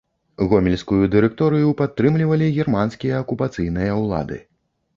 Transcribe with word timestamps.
Гомельскую 0.53 1.01
дырэкторыю 1.15 1.75
падтрымлівалі 1.83 2.47
германскія 2.57 3.23
акупацыйныя 3.25 4.01
ўлады. 4.05 4.43